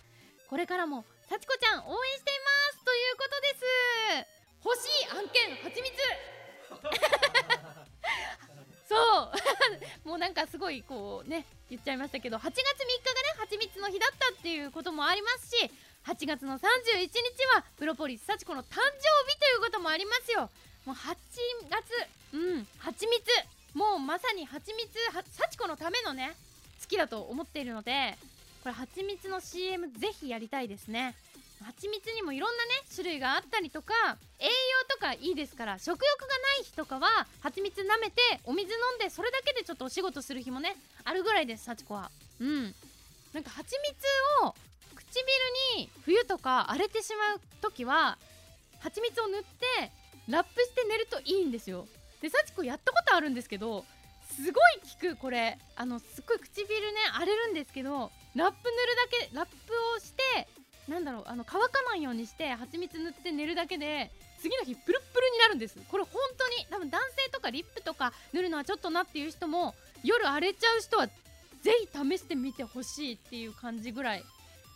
[0.48, 2.86] これからも幸子ちゃん応援しています。
[2.86, 4.37] ということです。
[4.68, 5.96] 欲しい案件はちみつ
[8.88, 8.96] そ
[10.04, 10.08] う。
[10.08, 12.76] もうなんかすごいこうね言っちゃいましたけど8月3日がね
[13.40, 15.72] はちみつの日だったっていうこともありますし
[16.06, 17.12] 8月の31日
[17.56, 20.50] はプロポリス幸子の誕生日ということもありますよ。
[20.86, 21.16] もう8
[21.70, 21.84] 月
[22.34, 24.98] うんはちみつもうまさにはちみつ
[25.38, 26.36] 幸子のためのね
[26.80, 28.18] 月だと思っているので
[28.64, 31.16] これはちみつの CM ぜひやりたいですね
[31.66, 33.94] 蜂蜜にもいろんなね種類があったりとか
[34.40, 34.52] 栄養
[34.90, 42.12] とかいいですから食欲がない日とかは蜂蜜舐めてお水飲んでそれだけでちょっとお仕事する日もねあるぐらいです幸子は。
[42.40, 42.76] うん。
[43.34, 43.96] なんか蜂蜜
[44.46, 44.56] を
[44.96, 48.18] 唇に冬とか荒れてしまう時は
[48.80, 49.92] 蜂蜜を塗って
[50.28, 51.88] ラップして寝るといいんですよ。
[52.22, 53.86] で幸子やったことあるんですけど
[54.30, 54.54] すごい
[55.02, 55.58] 効くこれ。
[55.76, 60.48] あのすっごい唇ね荒れるんですけどラップ塗るだけラップをして
[60.88, 64.10] なんだろうあの乾かないようにして蜂蜜塗って寝るだけで
[64.40, 65.78] 次の日プルプルになるんです。
[65.90, 71.14] これ本当に多分男性とかリップとか塗るのはちょっとなっていう人も夜荒れちゃう人はぜ
[71.82, 74.24] ひ試してみてほしいっていう感じぐらい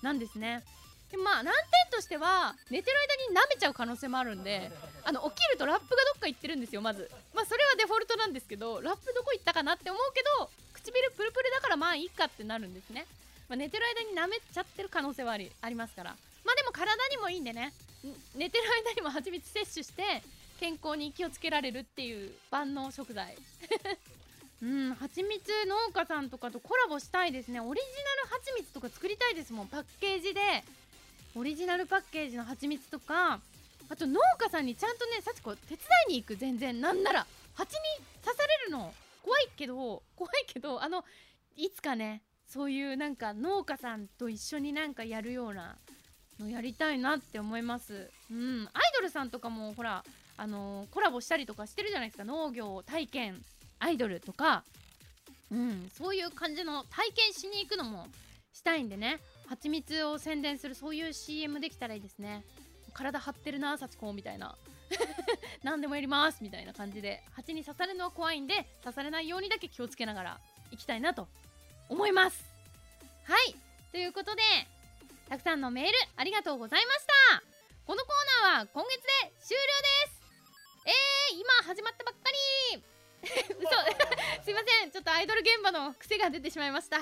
[0.01, 0.63] なんですね。
[1.11, 2.97] でまあ難点としては寝てる
[3.29, 4.71] 間に舐めちゃう可能性もあるんで
[5.03, 7.11] あの起きるとラップがどっか行ってるんですよまず。
[7.33, 13.05] まあそれはデフォルトなんですけどラップどこ行ったかなって思うけど唇プルプルだからまあいいかってなるんですね、
[13.51, 13.83] まあ、寝てる
[14.15, 16.11] 間に舐めちゃってる可能性はありありますから。
[16.45, 17.73] まあでも体にもいいんでね。
[18.33, 20.23] 寝てる間にも蜂蜜摂取して
[20.61, 23.35] 健康に気をつけられるっていう万能食材。
[24.63, 27.59] うん蜂蜜農家さんとかとコラボしたいですね。
[27.59, 29.67] オリジナル蜂蜜とか作りたいですもん。
[29.67, 30.63] パッケージで。
[31.35, 33.41] オリジナルパッケージの蜂蜜とか。
[33.89, 36.79] あと農家さんにちゃんとね幸子手伝いに行く全然。
[36.79, 41.03] なんなら蜂に刺されるの怖いけど怖いけどあの
[41.57, 42.21] いつかね
[42.51, 45.77] そういうなんか農家さんと一緒になんかやるような
[46.37, 48.09] のやりたいなって思います。
[48.29, 48.67] うん。
[48.73, 50.03] アイドルさんとかもほら
[50.35, 52.25] あのー、コラボしたりとかしてるじゃないですか。
[52.25, 53.41] 農業体験。
[53.79, 54.63] アイドルとか。
[55.49, 55.89] うん。
[55.93, 58.07] そういう感じの体験しに行くのも
[58.51, 59.19] したいんでね。
[59.47, 62.43] 蜂蜜を宣伝するそういう CM できたらいいですね。
[62.93, 64.57] 体張ってるな幸子みたいな。
[65.63, 67.23] 何でもやりますみたいな感じで。
[67.31, 70.41] 蜂に刺されるのは怖いんで刺されないようにだけ気をつけながら
[70.71, 71.29] 行きたいなと
[71.91, 72.39] 思います。
[73.27, 73.55] はい。
[73.91, 74.41] ということで
[75.27, 77.43] たくさんのメールありがとうございました。
[77.85, 79.63] このコーナーは今月で終了
[80.07, 80.21] です。
[80.85, 82.31] えー、今始まったばっか
[82.73, 82.83] り。
[83.59, 83.69] 嘘。
[84.43, 84.91] すいません。
[84.91, 86.97] ちょっとアイドル現場の癖が出てしまいました。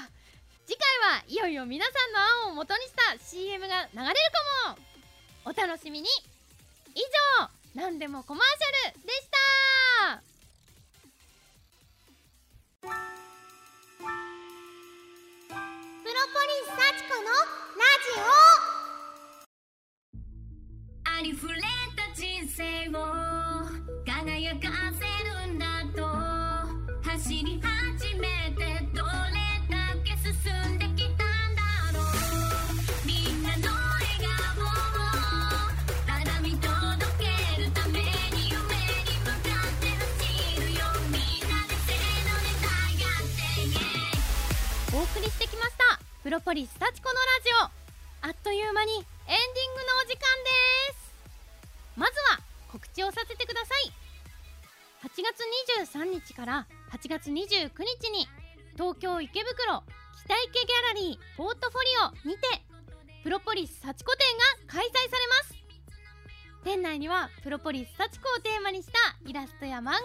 [0.66, 4.16] 次回はいよいよ皆さんの案を元にした CM が流れる
[4.66, 4.80] かも。
[5.46, 6.10] お楽しみに。
[6.96, 7.02] 以
[7.40, 9.28] 上何でもコマーシャルでし
[12.82, 13.19] た。
[16.20, 17.32] ロポリス幸子の
[17.80, 19.40] ラジオ。
[21.18, 21.54] ありふれ
[21.96, 22.94] た人生を
[24.06, 25.00] 輝かせ
[25.48, 25.66] るんだ
[25.96, 26.04] と。
[27.10, 27.62] 走り
[46.30, 46.94] プロポリス幸子のラ
[47.42, 47.50] ジ
[48.22, 48.30] オ。
[48.30, 49.34] あっという間にエンディン
[49.74, 50.22] グのお時間
[50.86, 51.12] です。
[51.98, 52.40] まずは
[52.72, 53.92] 告知をさせてください。
[55.10, 58.28] 8月23日から8月29日に
[58.74, 59.82] 東京池袋
[60.24, 62.42] 北池ギャラリーポートフォリオにて
[63.24, 64.28] プロポリス幸子展
[64.68, 65.56] が開催されます。
[66.64, 70.00] 店内にはプロポリス幸子をテーマにしたイラストや漫画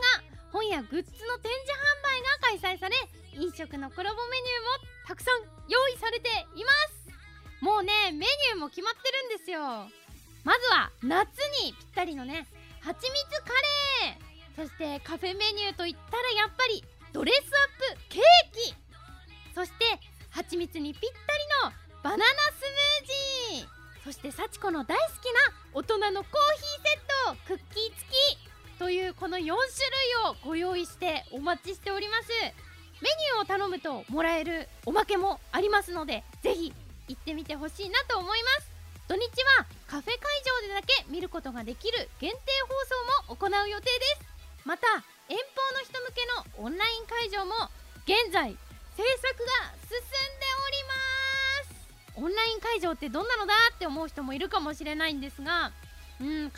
[0.52, 1.72] 本やグッズの展示
[2.48, 2.96] 販売が開催され
[3.35, 7.64] 飲食のコラボメニューもたくさん用意されています。
[7.64, 9.61] もうねメニューも決まってるんですよ。
[10.45, 11.28] まずは夏
[11.62, 12.47] にぴったりのね
[12.80, 13.49] 蜂蜜カ
[14.09, 14.64] レー。
[14.64, 18.22] そしてカフェメニューといったらやっぱりドレスアップケー
[18.53, 18.74] キ。
[19.55, 19.85] そして
[20.30, 21.09] 蜂蜜にぴった
[21.66, 22.28] りのバナナス
[23.53, 23.68] ムージー。
[24.05, 28.78] そして幸子の大好きな大人のコーヒーセットクッキー付き。
[28.78, 29.57] というこの4種類
[30.30, 32.28] をご用意してお待ちしております。
[33.05, 35.92] メニューを頼むともらえるおまけもあります。
[35.92, 36.72] のでぜひ
[37.09, 38.70] 行ってみてほしいなと思います
[39.07, 39.28] 土日
[39.59, 40.16] はカフェ会
[40.64, 42.38] 場でだけ見ることができる限定
[43.28, 43.90] 放送も行う予定で
[44.24, 44.34] す。
[44.64, 44.86] また
[45.28, 45.36] 遠方
[45.76, 47.52] の人向けのオンライン会場も
[48.07, 48.57] 現在
[48.96, 51.05] 制作が進んでおりま
[51.68, 55.72] すオンライン会場ってどんなのだって思う人もいるかもしれないんですが
[56.20, 56.52] うん簡単に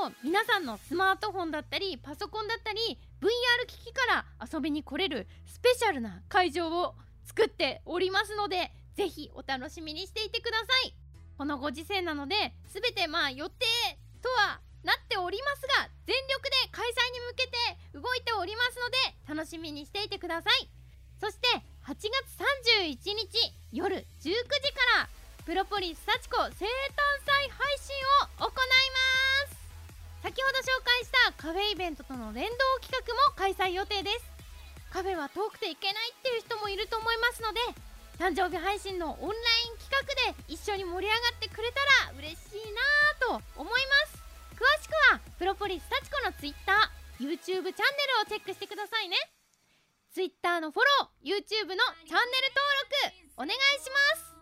[0.00, 6.94] 言うと皆さんのスマートフォンだったりパソコンだったり VR 機器から遊びに来れるスペシャルな会場を
[7.24, 10.94] 作っておりますのでぜひお楽しみにしていてください。
[11.38, 13.66] このご時世なので全てまあ予定
[14.20, 17.56] とはなっておりますが全力で開催に向けて
[17.94, 20.68] 動いておりますので楽しみにしていてください。
[21.20, 21.46] そして
[21.86, 22.08] 8月
[22.74, 24.34] 31日夜19時か
[24.98, 25.08] ら
[25.44, 27.96] プロポリス幸子生誕祭配信
[28.40, 28.56] を行いま
[29.16, 29.19] す。
[30.22, 33.00] 先ほど紹介したカフェイベントとの連動企画
[33.30, 34.24] も開催予定です。
[34.90, 37.60] カフェは遠くて行けないっていう人もいると思いますので
[38.18, 39.38] 誕生日配信のオンライ
[39.70, 40.02] ン企画
[40.34, 42.72] で一緒に盛り上がってくれたら嬉しい
[43.30, 44.20] なと思います。
[44.52, 47.72] 詳しくはプロポリス幸子の TwitterYouTube チャンネル
[48.20, 49.16] をチェックしてくださいね。
[50.12, 51.80] Twitter のフォロー YouTube のチャンネル
[52.52, 52.60] 登
[53.08, 54.36] 録お願いします。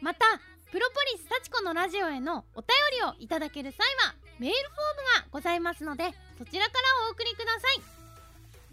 [0.00, 0.24] また
[0.72, 6.78] プロポリス幸子のラジオへのお便りをいただける際はメールフォームがございますのでそちらから
[7.08, 7.82] お送りください。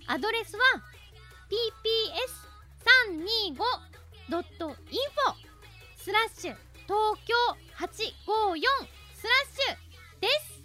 [0.08, 0.64] アドレスは
[4.30, 4.36] pp.s325.info
[5.98, 6.56] スラッシュ
[6.86, 7.36] 東京
[7.78, 7.88] 854
[9.14, 9.76] スラッシュ
[10.22, 10.62] です。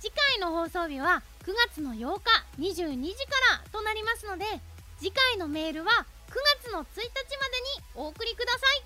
[0.00, 4.44] 次回の放送日は9月の8日22時からとなりますので
[4.98, 8.82] 次回のメールは9月の1日までにお送りください。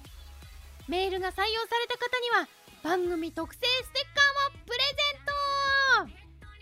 [0.88, 2.48] メールが採用された方には
[2.82, 5.19] 番組特製ステッカーもプレゼント。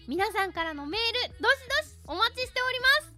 [0.09, 3.13] 皆さんからのメールどしどしお待ちしております。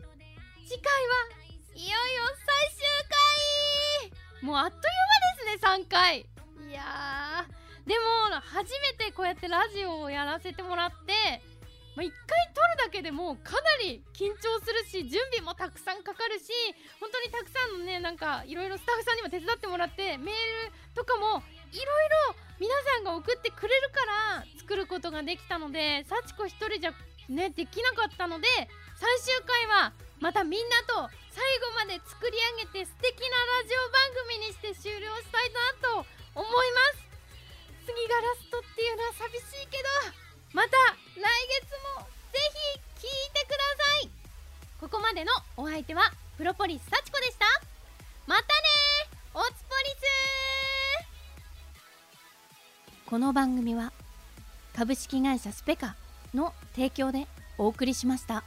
[0.66, 1.30] 次回は
[1.72, 1.96] いよいよ
[2.34, 4.10] 最終
[4.40, 4.44] 回。
[4.44, 6.18] もうあっという間ですね3回。
[6.18, 11.40] いやーでも初めてこうやってラジオをやらせてもらって
[11.94, 16.50] まあ、1回撮るだけでもかなり緊張するし準備もたくさんかかるし
[16.98, 20.34] 本当にたくさんのねなんかいろいろスタッフさんにも手伝ってもらってメー
[20.66, 21.42] ルとかも
[21.72, 24.04] いろいろ皆さんが送ってくれるか
[24.36, 26.92] ら作ることができたので幸子1人じゃ
[27.28, 28.46] ねできなかったので
[28.98, 36.04] 最終回はまたみんなと最後まで作り上げて素敵なラジオ番組にして終了したいなと
[36.34, 37.08] 思います。
[37.86, 39.88] 次がラストっていうのは寂しいけど
[40.52, 40.76] また
[41.16, 41.24] 来
[41.64, 42.38] 月もぜ
[43.00, 44.10] ひ聞いてください。
[44.78, 47.46] ここまでのお相手はプロポリス幸子でした。
[48.26, 48.48] またね
[49.32, 50.79] おつぽりす
[53.10, 53.92] この番組は
[54.72, 55.96] 株式会社スペカ
[56.32, 57.26] の提供で
[57.58, 58.44] お送りしました。